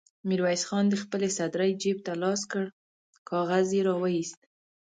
[0.27, 2.63] ميرويس خان د خپلې سدرۍ جېب ته لاس کړ،
[3.29, 4.39] کاغذ يې را وايست.